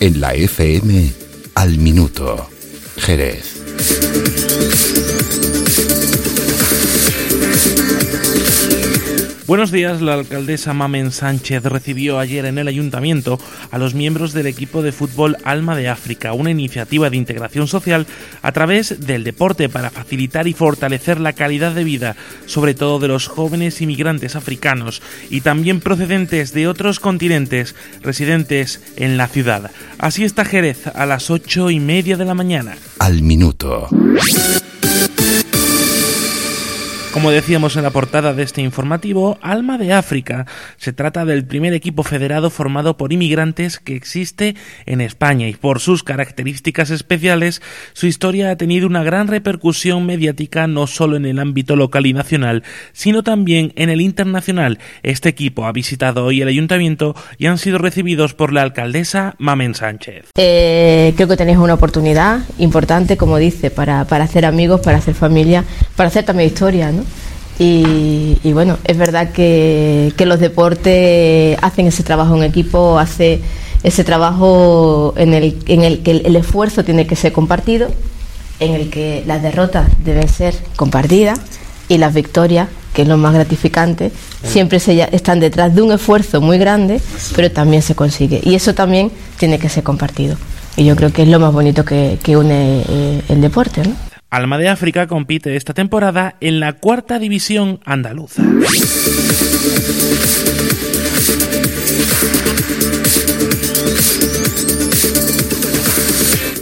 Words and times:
En 0.00 0.20
la 0.20 0.34
FM, 0.34 1.12
al 1.54 1.78
minuto, 1.78 2.50
Jerez. 2.98 3.54
Buenos 9.46 9.70
días, 9.70 10.00
la 10.00 10.14
alcaldesa 10.14 10.72
Mamen 10.72 11.12
Sánchez 11.12 11.64
recibió 11.64 12.18
ayer 12.18 12.46
en 12.46 12.56
el 12.56 12.66
ayuntamiento 12.66 13.38
a 13.70 13.76
los 13.76 13.92
miembros 13.92 14.32
del 14.32 14.46
equipo 14.46 14.80
de 14.80 14.90
fútbol 14.90 15.36
Alma 15.44 15.76
de 15.76 15.90
África, 15.90 16.32
una 16.32 16.50
iniciativa 16.50 17.10
de 17.10 17.18
integración 17.18 17.68
social 17.68 18.06
a 18.40 18.52
través 18.52 19.06
del 19.06 19.22
deporte 19.22 19.68
para 19.68 19.90
facilitar 19.90 20.48
y 20.48 20.54
fortalecer 20.54 21.20
la 21.20 21.34
calidad 21.34 21.72
de 21.72 21.84
vida, 21.84 22.16
sobre 22.46 22.72
todo 22.72 22.98
de 22.98 23.08
los 23.08 23.28
jóvenes 23.28 23.82
inmigrantes 23.82 24.34
africanos 24.34 25.02
y 25.28 25.42
también 25.42 25.80
procedentes 25.80 26.54
de 26.54 26.66
otros 26.66 26.98
continentes 26.98 27.74
residentes 28.02 28.80
en 28.96 29.18
la 29.18 29.28
ciudad. 29.28 29.70
Así 29.98 30.24
está 30.24 30.46
Jerez 30.46 30.86
a 30.86 31.04
las 31.04 31.28
ocho 31.28 31.68
y 31.68 31.80
media 31.80 32.16
de 32.16 32.24
la 32.24 32.34
mañana. 32.34 32.76
Al 32.98 33.20
minuto. 33.20 33.90
Como 37.14 37.30
decíamos 37.30 37.76
en 37.76 37.84
la 37.84 37.90
portada 37.90 38.34
de 38.34 38.42
este 38.42 38.60
informativo, 38.60 39.38
Alma 39.40 39.78
de 39.78 39.92
África 39.92 40.46
se 40.78 40.92
trata 40.92 41.24
del 41.24 41.46
primer 41.46 41.72
equipo 41.72 42.02
federado 42.02 42.50
formado 42.50 42.96
por 42.96 43.12
inmigrantes 43.12 43.78
que 43.78 43.94
existe 43.94 44.56
en 44.84 45.00
España 45.00 45.46
y 45.46 45.54
por 45.54 45.78
sus 45.78 46.02
características 46.02 46.90
especiales, 46.90 47.62
su 47.92 48.08
historia 48.08 48.50
ha 48.50 48.56
tenido 48.56 48.88
una 48.88 49.04
gran 49.04 49.28
repercusión 49.28 50.04
mediática 50.04 50.66
no 50.66 50.88
solo 50.88 51.16
en 51.16 51.24
el 51.24 51.38
ámbito 51.38 51.76
local 51.76 52.04
y 52.06 52.12
nacional, 52.12 52.64
sino 52.92 53.22
también 53.22 53.72
en 53.76 53.90
el 53.90 54.00
internacional. 54.00 54.80
Este 55.04 55.28
equipo 55.28 55.66
ha 55.66 55.72
visitado 55.72 56.24
hoy 56.24 56.42
el 56.42 56.48
ayuntamiento 56.48 57.14
y 57.38 57.46
han 57.46 57.58
sido 57.58 57.78
recibidos 57.78 58.34
por 58.34 58.52
la 58.52 58.62
alcaldesa 58.62 59.36
Mamen 59.38 59.76
Sánchez. 59.76 60.30
Eh, 60.36 61.12
creo 61.14 61.28
que 61.28 61.36
tenéis 61.36 61.58
una 61.58 61.74
oportunidad 61.74 62.40
importante, 62.58 63.16
como 63.16 63.36
dice, 63.36 63.70
para, 63.70 64.04
para 64.04 64.24
hacer 64.24 64.44
amigos, 64.44 64.80
para 64.80 64.98
hacer 64.98 65.14
familia, 65.14 65.62
para 65.94 66.08
hacer 66.08 66.24
también 66.24 66.48
historia, 66.48 66.90
¿no? 66.90 67.03
Y, 67.58 68.52
bueno, 68.52 68.78
es 68.84 68.96
verdad 68.96 69.30
que, 69.30 70.12
los 70.18 70.40
deportes 70.40 71.56
hacen 71.62 71.86
ese 71.86 72.02
trabajo 72.02 72.36
en 72.36 72.42
equipo, 72.42 72.98
hace 72.98 73.40
ese 73.82 74.02
trabajo 74.02 75.14
en 75.16 75.34
el, 75.34 75.58
en 75.66 75.84
el 75.84 76.02
que 76.02 76.12
el, 76.12 76.36
esfuerzo 76.36 76.84
tiene 76.84 77.06
que 77.06 77.16
ser 77.16 77.32
compartido, 77.32 77.88
en 78.60 78.74
el 78.74 78.90
que 78.90 79.22
las 79.26 79.42
derrotas 79.42 79.88
deben 80.04 80.28
ser 80.28 80.54
compartidas 80.76 81.38
y 81.88 81.98
las 81.98 82.14
victorias, 82.14 82.68
que 82.94 83.02
es 83.02 83.08
lo 83.08 83.18
más 83.18 83.34
gratificante, 83.34 84.10
siempre 84.42 84.80
se, 84.80 85.00
están 85.14 85.38
detrás 85.38 85.74
de 85.74 85.82
un 85.82 85.92
esfuerzo 85.92 86.40
muy 86.40 86.58
grande, 86.58 87.00
pero 87.36 87.50
también 87.50 87.82
se 87.82 87.94
consigue. 87.94 88.40
Y 88.42 88.54
eso 88.54 88.74
también 88.74 89.12
tiene 89.38 89.58
que 89.58 89.68
ser 89.68 89.82
compartido. 89.82 90.36
Y 90.76 90.84
yo 90.84 90.96
creo 90.96 91.12
que 91.12 91.22
es 91.22 91.28
lo 91.28 91.38
más 91.38 91.52
bonito 91.52 91.84
que, 91.84 92.18
une 92.36 92.84
eh, 92.88 93.22
el 93.28 93.40
deporte. 93.40 93.82
¿no? 93.82 94.13
Alma 94.34 94.58
de 94.58 94.68
África 94.68 95.06
compite 95.06 95.54
esta 95.54 95.74
temporada 95.74 96.34
en 96.40 96.58
la 96.58 96.72
cuarta 96.72 97.20
división 97.20 97.78
andaluza. 97.84 98.42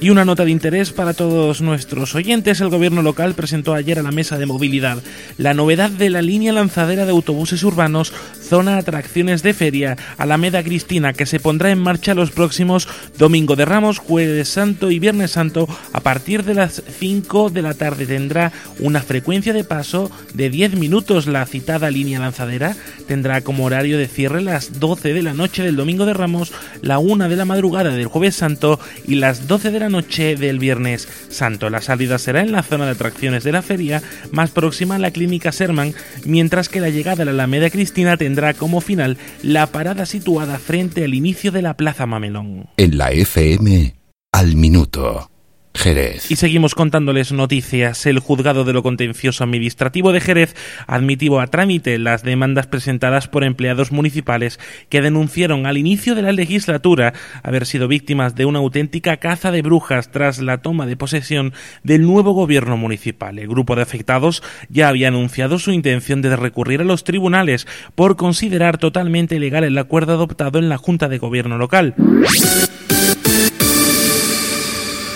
Y 0.00 0.10
una 0.10 0.24
nota 0.24 0.46
de 0.46 0.50
interés 0.50 0.92
para 0.92 1.12
todos 1.12 1.60
nuestros 1.60 2.14
oyentes, 2.14 2.62
el 2.62 2.70
gobierno 2.70 3.02
local 3.02 3.34
presentó 3.34 3.74
ayer 3.74 3.98
a 3.98 4.02
la 4.02 4.12
mesa 4.12 4.38
de 4.38 4.46
movilidad 4.46 5.02
la 5.36 5.52
novedad 5.52 5.90
de 5.90 6.08
la 6.08 6.22
línea 6.22 6.52
lanzadera 6.52 7.04
de 7.04 7.10
autobuses 7.10 7.62
urbanos 7.64 8.14
zona 8.48 8.78
atracciones 8.78 9.42
de 9.42 9.52
feria 9.52 9.96
Alameda 10.16 10.62
Cristina 10.62 11.12
que 11.12 11.26
se 11.26 11.38
pondrá 11.38 11.70
en 11.70 11.78
marcha 11.78 12.14
los 12.14 12.30
próximos 12.30 12.88
Domingo 13.18 13.56
de 13.56 13.66
Ramos, 13.66 13.98
Jueves 13.98 14.48
Santo 14.48 14.90
y 14.90 14.98
Viernes 14.98 15.32
Santo 15.32 15.68
a 15.92 16.00
partir 16.00 16.44
de 16.44 16.54
las 16.54 16.82
5 16.98 17.50
de 17.50 17.60
la 17.60 17.74
tarde. 17.74 18.06
Tendrá 18.06 18.52
una 18.78 19.02
frecuencia 19.02 19.52
de 19.52 19.64
paso 19.64 20.10
de 20.32 20.48
10 20.48 20.76
minutos. 20.76 21.26
La 21.26 21.44
citada 21.44 21.90
línea 21.90 22.20
lanzadera 22.20 22.74
tendrá 23.06 23.42
como 23.42 23.66
horario 23.66 23.98
de 23.98 24.08
cierre 24.08 24.40
las 24.40 24.80
12 24.80 25.12
de 25.12 25.22
la 25.22 25.34
noche 25.34 25.62
del 25.62 25.76
Domingo 25.76 26.06
de 26.06 26.14
Ramos, 26.14 26.52
la 26.80 26.98
1 26.98 27.28
de 27.28 27.36
la 27.36 27.44
madrugada 27.44 27.90
del 27.90 28.06
Jueves 28.06 28.36
Santo 28.36 28.80
y 29.06 29.16
las 29.16 29.46
12 29.46 29.70
de 29.70 29.80
la 29.80 29.90
noche 29.90 30.36
del 30.36 30.58
Viernes 30.58 31.06
Santo. 31.28 31.68
La 31.68 31.82
salida 31.82 32.18
será 32.18 32.40
en 32.40 32.52
la 32.52 32.62
zona 32.62 32.86
de 32.86 32.92
atracciones 32.92 33.44
de 33.44 33.52
la 33.52 33.62
feria 33.62 34.02
más 34.30 34.50
próxima 34.50 34.94
a 34.94 34.98
la 34.98 35.10
clínica 35.10 35.52
Serman, 35.52 35.94
mientras 36.24 36.70
que 36.70 36.80
la 36.80 36.88
llegada 36.88 37.22
a 37.22 37.26
la 37.26 37.32
Alameda 37.32 37.68
Cristina 37.68 38.16
tendrá 38.16 38.37
como 38.54 38.80
final 38.80 39.18
la 39.42 39.66
parada 39.66 40.06
situada 40.06 40.58
frente 40.58 41.04
al 41.04 41.14
inicio 41.14 41.52
de 41.52 41.62
la 41.62 41.76
Plaza 41.76 42.06
Mamelón. 42.06 42.68
En 42.76 42.98
la 42.98 43.10
FM, 43.10 43.94
al 44.32 44.56
minuto. 44.56 45.30
Jerez. 45.74 46.30
Y 46.30 46.36
seguimos 46.36 46.74
contándoles 46.74 47.32
noticias. 47.32 48.04
El 48.06 48.18
juzgado 48.18 48.64
de 48.64 48.72
lo 48.72 48.82
contencioso 48.82 49.44
administrativo 49.44 50.12
de 50.12 50.20
Jerez 50.20 50.56
admitió 50.86 51.40
a 51.40 51.46
trámite 51.46 51.98
las 51.98 52.22
demandas 52.22 52.66
presentadas 52.66 53.28
por 53.28 53.44
empleados 53.44 53.92
municipales 53.92 54.58
que 54.88 55.02
denunciaron 55.02 55.66
al 55.66 55.78
inicio 55.78 56.14
de 56.14 56.22
la 56.22 56.32
legislatura 56.32 57.12
haber 57.42 57.66
sido 57.66 57.86
víctimas 57.88 58.34
de 58.34 58.44
una 58.44 58.58
auténtica 58.58 59.18
caza 59.18 59.50
de 59.52 59.62
brujas 59.62 60.10
tras 60.10 60.40
la 60.40 60.58
toma 60.58 60.86
de 60.86 60.96
posesión 60.96 61.52
del 61.82 62.02
nuevo 62.02 62.32
gobierno 62.32 62.76
municipal. 62.76 63.38
El 63.38 63.48
grupo 63.48 63.76
de 63.76 63.82
afectados 63.82 64.42
ya 64.68 64.88
había 64.88 65.08
anunciado 65.08 65.58
su 65.58 65.72
intención 65.72 66.22
de 66.22 66.34
recurrir 66.34 66.80
a 66.80 66.84
los 66.84 67.04
tribunales 67.04 67.66
por 67.94 68.16
considerar 68.16 68.78
totalmente 68.78 69.36
ilegal 69.36 69.64
el 69.64 69.78
acuerdo 69.78 70.14
adoptado 70.14 70.58
en 70.58 70.68
la 70.68 70.78
Junta 70.78 71.08
de 71.08 71.18
Gobierno 71.18 71.58
local 71.58 71.94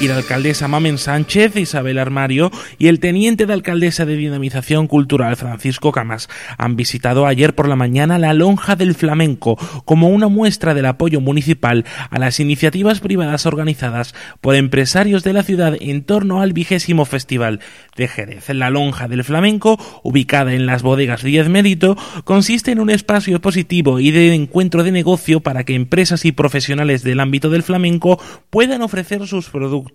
y 0.00 0.08
la 0.08 0.16
alcaldesa 0.16 0.68
Mamen 0.68 0.98
Sánchez, 0.98 1.56
Isabel 1.56 1.98
Armario 1.98 2.50
y 2.78 2.88
el 2.88 3.00
teniente 3.00 3.46
de 3.46 3.52
alcaldesa 3.52 4.04
de 4.04 4.16
Dinamización 4.16 4.86
Cultural 4.86 5.36
Francisco 5.36 5.92
Camas 5.92 6.28
han 6.58 6.76
visitado 6.76 7.26
ayer 7.26 7.54
por 7.54 7.68
la 7.68 7.76
mañana 7.76 8.18
la 8.18 8.34
Lonja 8.34 8.76
del 8.76 8.94
Flamenco 8.94 9.56
como 9.84 10.08
una 10.08 10.28
muestra 10.28 10.74
del 10.74 10.86
apoyo 10.86 11.20
municipal 11.20 11.84
a 12.10 12.18
las 12.18 12.40
iniciativas 12.40 13.00
privadas 13.00 13.46
organizadas 13.46 14.14
por 14.40 14.54
empresarios 14.54 15.22
de 15.22 15.32
la 15.32 15.42
ciudad 15.42 15.76
en 15.80 16.04
torno 16.04 16.40
al 16.40 16.52
vigésimo 16.52 17.04
Festival 17.04 17.60
de 17.96 18.08
Jerez. 18.08 18.48
La 18.50 18.70
Lonja 18.70 19.08
del 19.08 19.24
Flamenco, 19.24 19.78
ubicada 20.02 20.54
en 20.54 20.66
las 20.66 20.82
bodegas 20.82 21.22
Diez 21.22 21.48
Mérito, 21.48 21.96
consiste 22.24 22.72
en 22.72 22.80
un 22.80 22.90
espacio 22.90 23.40
positivo 23.40 24.00
y 24.00 24.10
de 24.10 24.34
encuentro 24.34 24.82
de 24.82 24.92
negocio 24.92 25.40
para 25.40 25.64
que 25.64 25.74
empresas 25.74 26.24
y 26.24 26.32
profesionales 26.32 27.02
del 27.02 27.20
ámbito 27.20 27.50
del 27.50 27.62
flamenco 27.62 28.20
puedan 28.50 28.82
ofrecer 28.82 29.26
sus 29.26 29.50
productos 29.50 29.93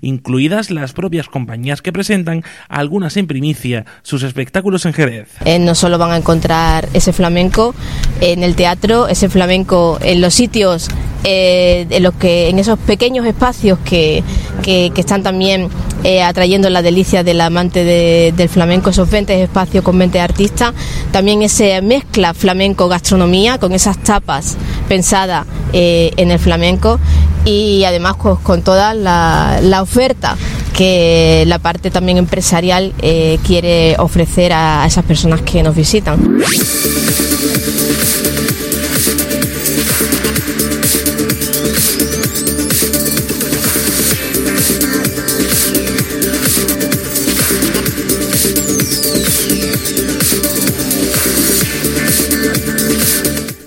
incluidas 0.00 0.70
las 0.70 0.92
propias 0.92 1.28
compañías 1.28 1.82
que 1.82 1.92
presentan, 1.92 2.42
algunas 2.68 3.16
en 3.16 3.26
primicia, 3.26 3.84
sus 4.02 4.22
espectáculos 4.22 4.86
en 4.86 4.92
Jerez. 4.92 5.28
Eh, 5.44 5.58
no 5.58 5.74
solo 5.74 5.98
van 5.98 6.12
a 6.12 6.16
encontrar 6.16 6.88
ese 6.92 7.12
flamenco 7.12 7.74
en 8.20 8.42
el 8.42 8.54
teatro, 8.54 9.08
ese 9.08 9.28
flamenco 9.28 9.98
en 10.02 10.20
los 10.20 10.34
sitios, 10.34 10.88
eh, 11.24 11.86
en, 11.90 12.02
los 12.02 12.14
que, 12.14 12.48
en 12.48 12.58
esos 12.58 12.78
pequeños 12.78 13.26
espacios 13.26 13.78
que, 13.80 14.22
que, 14.62 14.92
están 14.96 15.22
también 15.22 15.68
eh, 16.04 16.22
atrayendo 16.22 16.70
la 16.70 16.82
delicia 16.82 17.24
del 17.24 17.40
amante 17.40 17.84
del 18.32 18.48
flamenco, 18.48 18.90
esos 18.90 19.10
20 19.10 19.42
espacios 19.42 19.84
con 19.84 19.98
20 19.98 20.20
artistas, 20.20 20.72
también 21.10 21.42
ese 21.42 21.80
mezcla 21.82 22.34
flamenco-gastronomía 22.34 23.58
con 23.58 23.72
esas 23.72 23.98
tapas 23.98 24.56
pensadas 24.88 25.46
en 25.72 26.30
el 26.30 26.38
flamenco 26.38 26.98
y 27.46 27.84
además 27.84 28.16
pues, 28.20 28.38
con 28.40 28.62
toda 28.62 28.92
la, 28.92 29.80
oferta 29.80 30.36
que 30.74 31.44
la 31.46 31.58
parte 31.58 31.90
también 31.90 32.18
empresarial 32.18 32.92
eh, 33.00 33.38
quiere 33.46 33.96
ofrecer 33.98 34.52
a 34.52 34.84
esas 34.86 35.04
personas 35.04 35.40
que 35.42 35.62
nos 35.62 35.74
visitan. 35.74 36.18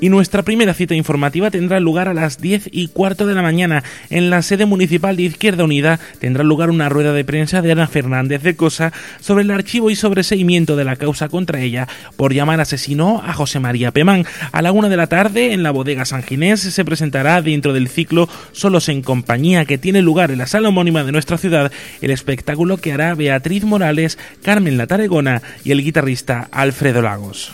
Y 0.02 0.10
nuestra 0.10 0.44
primera 0.44 0.74
cita 0.74 0.96
informativa 0.96 1.52
tendrá 1.52 1.80
lugar 1.80 2.08
a 2.08 2.14
las 2.14 2.40
10 2.40 2.70
y 2.72 2.88
cuarto 2.88 3.26
de 3.26 3.36
la 3.36 3.42
mañana. 3.42 3.84
En 4.10 4.30
la 4.30 4.42
sede 4.42 4.66
municipal 4.66 5.18
de 5.18 5.24
Izquierda 5.24 5.66
Unida 5.66 6.00
tendrá 6.20 6.44
lugar 6.44 6.70
una 6.70 6.88
rueda 6.88 7.12
de 7.12 7.26
prensa 7.26 7.62
de 7.62 7.74
Ana 7.74 7.88
Fernández 7.88 8.42
de 8.42 8.56
Cosa 8.56 8.94
sobre 9.20 9.44
el 9.44 9.52
archivo 9.52 9.90
y 9.90 9.96
sobreseimiento 9.96 10.78
de 10.78 10.86
la 10.86 10.96
causa 10.96 11.28
contra 11.28 11.60
ella 11.60 11.88
por 12.16 12.34
llamar 12.34 12.62
asesino 12.62 13.22
a 13.26 13.34
José 13.34 13.60
María 13.60 13.92
Pemán. 13.92 14.26
A 14.52 14.62
la 14.62 14.72
una 14.72 14.88
de 14.88 14.98
la 14.98 15.08
tarde, 15.08 15.52
en 15.52 15.64
la 15.64 15.72
bodega 15.72 16.06
San 16.06 16.24
Ginés, 16.24 16.62
se 16.62 16.86
presentará 16.86 17.42
dentro 17.42 17.74
del 17.74 17.90
ciclo 17.90 18.30
Solos 18.54 18.88
en 18.88 19.02
Compañía, 19.02 19.66
que 19.66 19.78
tiene 19.78 20.02
lugar 20.02 20.32
en 20.32 20.38
la 20.38 20.48
sala 20.48 20.70
homónima 20.70 21.04
de 21.04 21.12
nuestra 21.12 21.38
ciudad, 21.38 21.72
el 22.02 22.12
espectáculo 22.12 22.78
que 22.78 22.94
hará 22.94 23.16
Beatriz 23.16 23.64
Morales, 23.66 24.18
Carmen 24.44 24.78
La 24.78 24.88
Taregona 24.88 25.42
y 25.66 25.72
el 25.72 25.84
guitarrista 25.84 26.48
Alfredo 26.52 27.02
Lagos. 27.02 27.54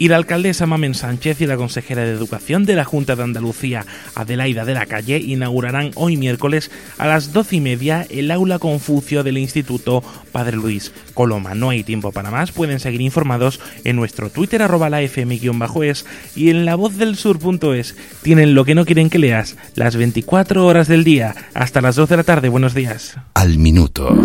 Y 0.00 0.08
la 0.08 0.16
alcaldesa 0.16 0.66
Mamen 0.66 0.94
Sánchez 0.94 1.40
y 1.40 1.46
la 1.46 1.56
consejera 1.56 2.04
de 2.04 2.12
Educación 2.12 2.64
de 2.64 2.76
la 2.76 2.84
Junta 2.84 3.16
de 3.16 3.24
Andalucía, 3.24 3.84
Adelaida 4.14 4.64
de 4.64 4.74
la 4.74 4.86
Calle, 4.86 5.18
inaugurarán 5.18 5.90
hoy 5.96 6.16
miércoles 6.16 6.70
a 6.98 7.08
las 7.08 7.32
doce 7.32 7.56
y 7.56 7.60
media 7.60 8.06
el 8.08 8.30
aula 8.30 8.60
Confucio 8.60 9.24
del 9.24 9.38
Instituto 9.38 10.04
Padre 10.30 10.56
Luis 10.56 10.92
Coloma. 11.14 11.54
No 11.54 11.70
hay 11.70 11.82
tiempo 11.82 12.12
para 12.12 12.30
más, 12.30 12.52
pueden 12.52 12.78
seguir 12.78 13.00
informados 13.00 13.60
en 13.82 13.96
nuestro 13.96 14.30
Twitter 14.30 14.62
arroba 14.62 14.88
la 14.88 15.02
fm-es 15.02 16.04
y 16.36 16.50
en 16.50 16.64
la 16.64 16.76
voz 16.76 16.96
del 16.96 17.16
sur.es. 17.16 17.96
Tienen 18.22 18.54
lo 18.54 18.64
que 18.64 18.76
no 18.76 18.84
quieren 18.84 19.10
que 19.10 19.18
leas, 19.18 19.56
las 19.74 19.96
24 19.96 20.64
horas 20.64 20.86
del 20.86 21.02
día, 21.02 21.34
hasta 21.54 21.80
las 21.80 21.96
12 21.96 22.12
de 22.12 22.16
la 22.18 22.24
tarde. 22.24 22.48
Buenos 22.48 22.74
días. 22.74 23.16
Al 23.34 23.58
minuto. 23.58 24.16